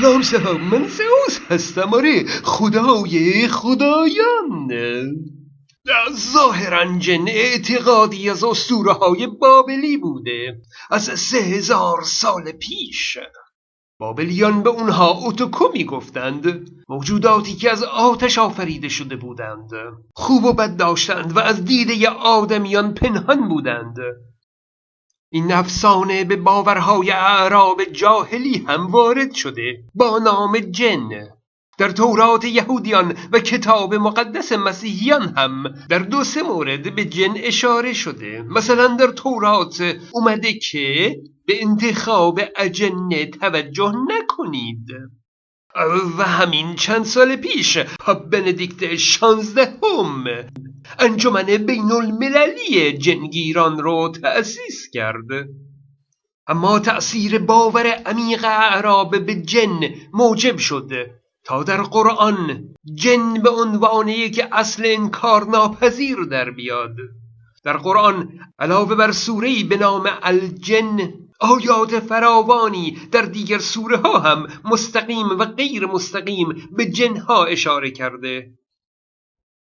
[0.00, 1.94] سلام سلام من زئوس هستم.
[1.94, 4.70] آره خدای خدایان.
[6.12, 10.62] ظاهرا جن اعتقادی از اسطوره های بابلی بوده.
[10.90, 13.18] از سه هزار سال پیش.
[13.98, 19.70] بابلیان به اونها اوتوکو گفتند موجوداتی که از آتش آفریده شده بودند.
[20.14, 23.96] خوب و بد داشتند و از دیده آدمیان پنهان بودند.
[25.34, 31.08] این افسانه به باورهای اعراب جاهلی هم وارد شده با نام جن.
[31.78, 37.92] در تورات یهودیان و کتاب مقدس مسیحیان هم در دو سه مورد به جن اشاره
[37.92, 38.42] شده.
[38.42, 44.86] مثلا در تورات اومده که به انتخاب اجنه توجه نکنید.
[46.18, 47.78] و همین چند سال پیش
[48.30, 50.24] بندیکت شانزدهم.
[50.98, 55.48] انجمن بین المللی جنگیران رو تأسیس کرد.
[56.46, 59.80] اما تأثیر باور عمیق اعراب به جن
[60.12, 60.90] موجب شد
[61.44, 66.96] تا در قرآن جن به عنوان یک اصل انکار ناپذیر در بیاد.
[67.64, 74.46] در قرآن علاوه بر سورهی به نام الجن آیات فراوانی در دیگر سوره ها هم
[74.64, 78.50] مستقیم و غیر مستقیم به جنها اشاره کرده.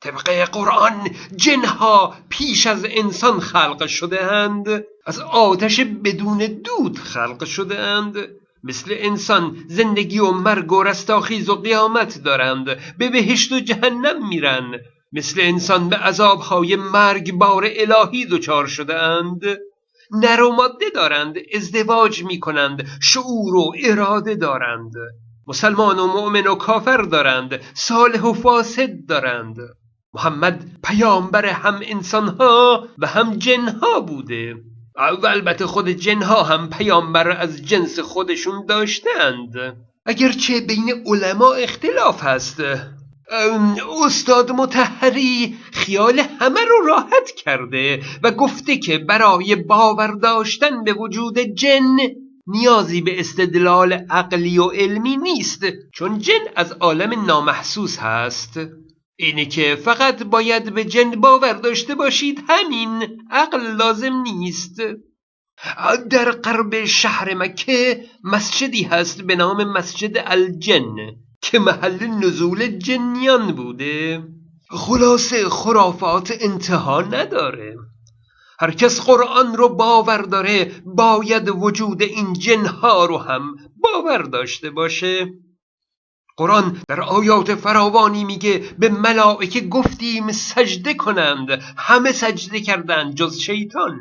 [0.00, 7.78] طبق قرآن جنها پیش از انسان خلق شده اند از آتش بدون دود خلق شده
[7.78, 8.16] اند
[8.64, 14.80] مثل انسان زندگی و مرگ و رستاخیز و قیامت دارند به بهشت و جهنم میرن.
[15.12, 19.58] مثل انسان به عذابهای مرگ بار الهی دچار شده اند
[20.10, 24.92] نر و ماده دارند ازدواج می کنند شعور و اراده دارند.
[25.46, 29.56] مسلمان و مؤمن و کافر دارند صالح و فاسد دارند.
[30.14, 34.54] محمد پیامبر هم انسانها و هم جنها بوده.
[35.22, 39.52] و البته خود جنها هم پیامبر از جنس خودشون داشتند.
[40.06, 42.62] اگرچه بین علما اختلاف هست
[44.04, 51.38] استاد متحری خیال همه رو راحت کرده و گفته که برای باور داشتن به وجود
[51.38, 51.96] جن
[52.46, 55.60] نیازی به استدلال عقلی و علمی نیست
[55.94, 58.60] چون جن از عالم نامحسوس هست.
[59.16, 64.80] اینه که فقط باید به جن باور داشته باشید همین عقل لازم نیست.
[66.10, 70.96] در قرب شهر مکه مسجدی هست به نام مسجد الجن.
[71.50, 74.22] که محل نزول جنیان بوده.
[74.70, 77.76] خلاصه خرافات انتها نداره.
[78.60, 85.26] هر کس قرآن رو باور داره باید وجود این جنها رو هم باور داشته باشه.
[86.36, 93.98] قرآن در آیات فراوانی میگه به ملائکه گفتیم سجده کنند همه سجده کردند جز شیطان.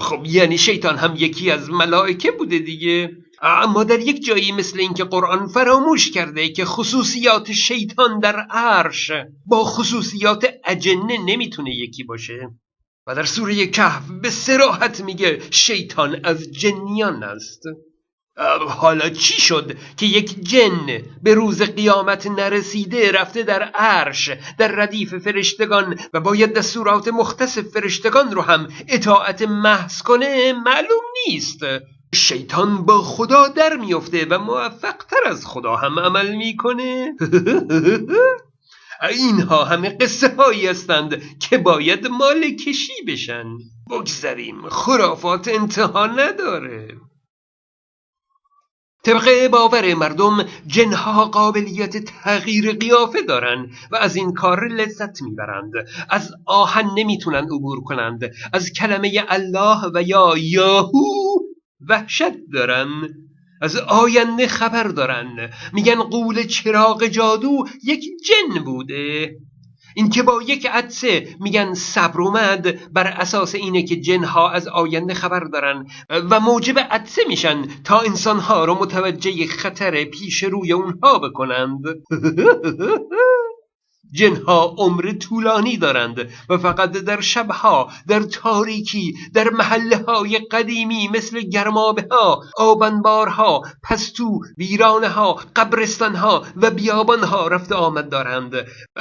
[0.00, 3.10] خب یعنی شیطان هم یکی از ملائکه بوده دیگه.
[3.42, 9.10] اما در یک جایی مثل اینکه قرآن فراموش کرده که خصوصیات شیطان در عرش
[9.46, 12.48] با خصوصیات اجنه نمی‌تونه یکی باشه
[13.06, 17.62] و در سوره کهف به سراحت میگه شیطان از جنیان است.
[18.68, 25.14] حالا چی شد که یک جن به روز قیامت نرسیده رفته در عرش در ردیف
[25.14, 31.60] فرشتگان و باید دستورات مختص فرشتگان رو هم اطاعت محض کنه؟ معلوم نیست.
[32.14, 37.12] شیطان با خدا در میفته و موفق تر از خدا هم عمل می‌کنه.
[39.10, 43.46] اینها همه قصه هایی هستند که باید مال کشی بشن.
[43.90, 46.88] بگذریم خرافات انتها نداره.
[49.04, 55.72] طبق باور مردم جنها قابلیت تغییر قیافه دارند و از این کار لذت می‌برند.
[56.10, 58.30] از آهن نمی‌تونن عبور کنند.
[58.52, 61.25] از کلمه الله و یا یاهو
[61.88, 62.86] وحشت دارن
[63.62, 65.50] از آینده خبر دارن.
[65.72, 69.36] میگن قول چراغ جادو یک جن بوده.
[69.96, 75.40] اینکه با یک عدسه میگن صبر اومد بر اساس اینه که جنها از آینده خبر
[75.40, 75.86] دارن.
[76.30, 81.82] و موجب عدسه میشن تا انسانها رو متوجه خطر پیش روی اونها بکنند.
[84.12, 91.40] جنها عمر طولانی دارند و فقط در شبها در تاریکی در محله های قدیمی مثل
[91.40, 98.52] گرمابه ها آبنبارها پستو ویرانه ها قبرستان ها و بیابان ها رفت آمد دارند.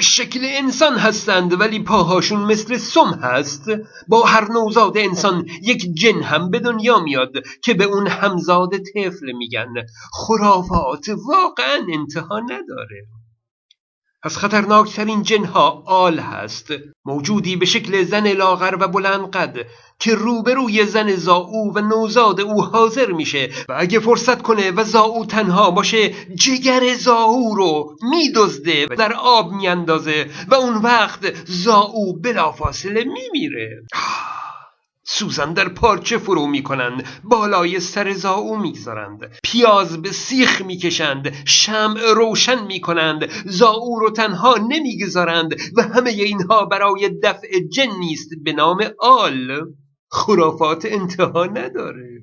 [0.00, 3.64] شکل انسان هستند ولی پاهاشون مثل سم هست.
[4.08, 7.32] با هر نوزاد انسان یک جن هم به دنیا میاد
[7.64, 9.74] که به اون همزاد طفل میگن.
[10.12, 13.17] خرافات واقعا انتها نداره.
[14.22, 16.68] از خطرناکترین جنها آل هست.
[17.04, 19.56] موجودی به شکل زن لاغر و بلند قد
[19.98, 25.26] که روبروی زن زاو و نوزاد او حاضر میشه و اگه فرصت کنه و زاو
[25.26, 33.04] تنها باشه جگر زاو رو میدزده و در آب میاندازه و اون وقت زاو بلافاصله
[33.04, 33.82] میمیره.
[35.18, 39.30] سوزن در پارچه فرو می‌کنند بالای سر زاو می‌گذارند.
[39.44, 43.30] پیاز به سیخ می‌کشند شمع روشن می‌کنند.
[43.46, 49.60] زاو رو تنها نمی‌گذارند و همه اینها برای دفع جن نیست به نام آل.
[50.10, 52.22] خرافات انتها نداره.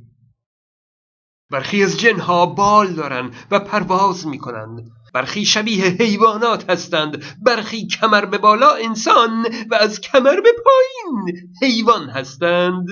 [1.51, 4.91] برخی از جنها بال دارند و پرواز می‌کنند.
[5.15, 7.23] برخی شبیه حیوانات هستند.
[7.43, 12.87] برخی کمر به بالا انسان و از کمر به پایین حیوان هستند.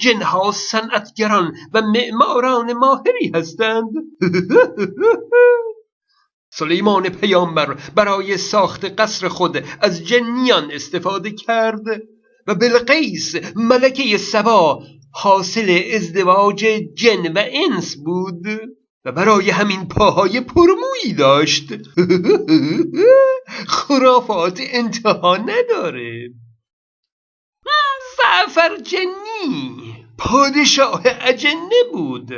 [0.00, 3.90] جنها صنعتگران و معماران ماهری هستند.
[6.58, 11.86] سلیمان پیامبر برای ساخت قصر خود از جنیان استفاده کرد
[12.46, 14.82] و بلقیس ملکه سبا
[15.12, 18.46] حاصل ازدواج جن و انس بود.
[19.04, 21.72] و برای همین پاهای پرمویی داشت.
[23.68, 26.30] خرافات انتها نداره.
[28.16, 32.30] زعفر جنی پادشاه اجنه بود.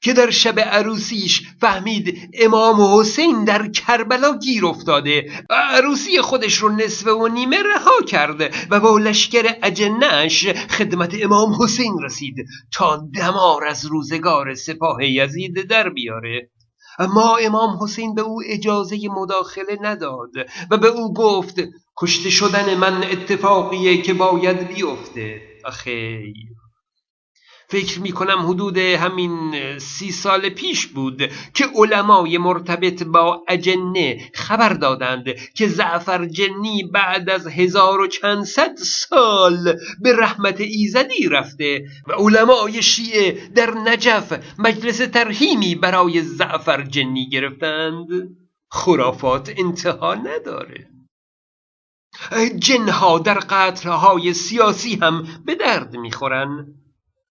[0.00, 5.44] که در شب عروسیش فهمید امام حسین در کربلا گیر افتاده.
[5.50, 11.98] عروسی خودش رو نصف و نیمه رها کرده و با لشکر اجنش خدمت امام حسین
[12.02, 12.34] رسید
[12.72, 16.50] تا دمار از روزگار سپاه یزید در بیاره.
[16.98, 20.30] اما امام حسین به او اجازه مداخله نداد
[20.70, 21.54] و به او گفت
[21.96, 25.40] کشته شدن من اتفاقیه که باید بیفته.
[25.64, 26.22] آخه
[27.70, 31.22] فکر می کنم حدود همین سی سال پیش بود
[31.54, 35.24] که علمای مرتبط با اجنه خبر دادند
[35.54, 42.12] که زعفر جنی بعد از هزار و چند صد سال به رحمت ایزدی رفته و
[42.12, 48.08] علمای شیعه در نجف مجلس ترهیمی برای زعفر جنی گرفتند.
[48.70, 50.90] خرافات انتها نداره.
[52.58, 56.66] جنها در قطرهای سیاسی هم به درد می‌خورن.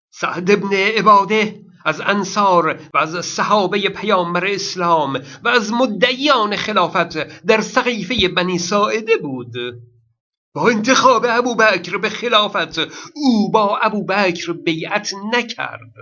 [0.10, 7.62] سعد ابن عباده از انصار و از صحابه پیامبر اسلام و از مدعیان خلافت در
[7.62, 9.54] سقیفه بنی ساعده بود.
[10.54, 12.80] با انتخاب ابو بکر به خلافت
[13.16, 15.94] او با ابو بکر بیعت نکرد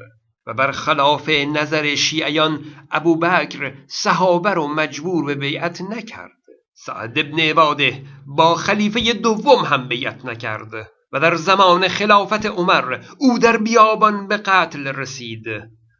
[0.47, 6.31] و برخلاف نظر شیعیان ابو بکر صحابه رو مجبور به بیعت نکرد.
[6.73, 10.91] سعد ابن عباده با خلیفه دوم هم بیعت نکرد.
[11.15, 15.45] و در زمان خلافت عمر او در بیابان به قتل رسید.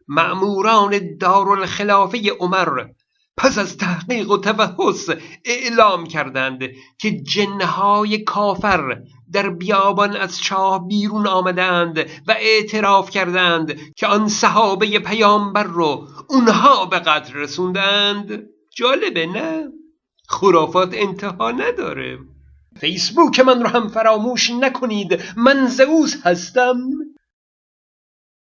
[0.08, 2.86] مأموران دارالخلافه عمر
[3.38, 5.10] پس از تحقیق و تفحص
[5.46, 6.60] اعلام کردند
[6.98, 9.02] که جنهای کافر
[9.32, 11.98] در بیابان از چاه بیرون آمدند
[12.28, 18.44] و اعتراف کردند که آن صحابه پیامبر رو اونها به قتل رسوندند.
[18.76, 19.64] جالبه نه؟
[20.28, 22.35] خرافات انتها نداره.
[22.80, 25.22] فیسبوک من رو هم فراموش نکنید.
[25.38, 26.90] من زئوس هستم.